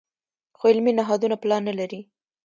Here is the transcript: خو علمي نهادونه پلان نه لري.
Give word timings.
خو 0.57 0.63
علمي 0.71 0.91
نهادونه 0.99 1.35
پلان 1.43 1.61
نه 1.69 1.73
لري. 1.79 2.01